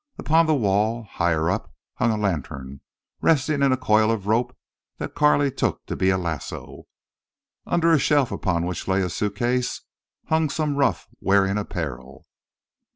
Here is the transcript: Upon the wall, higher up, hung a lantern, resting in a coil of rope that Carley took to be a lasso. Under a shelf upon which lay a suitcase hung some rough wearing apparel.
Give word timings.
Upon 0.17 0.47
the 0.47 0.55
wall, 0.55 1.03
higher 1.03 1.51
up, 1.51 1.71
hung 1.93 2.09
a 2.09 2.17
lantern, 2.17 2.81
resting 3.21 3.61
in 3.61 3.71
a 3.71 3.77
coil 3.77 4.09
of 4.09 4.25
rope 4.25 4.57
that 4.97 5.13
Carley 5.13 5.51
took 5.51 5.85
to 5.85 5.95
be 5.95 6.09
a 6.09 6.17
lasso. 6.17 6.87
Under 7.67 7.91
a 7.91 7.99
shelf 7.99 8.31
upon 8.31 8.65
which 8.65 8.87
lay 8.87 9.03
a 9.03 9.09
suitcase 9.09 9.81
hung 10.25 10.49
some 10.49 10.75
rough 10.75 11.07
wearing 11.19 11.59
apparel. 11.59 12.25